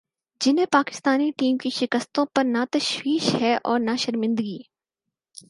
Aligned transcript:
جنہیں 0.41 0.65
پاکستانی 0.71 1.31
ٹیم 1.37 1.57
کی 1.57 1.69
شکستوں 1.69 2.25
پر 2.25 2.43
نہ 2.43 2.63
تشویش 2.71 3.33
ہے 3.35 3.55
اور 3.63 3.79
نہ 3.79 3.95
شرمندگی 3.97 4.57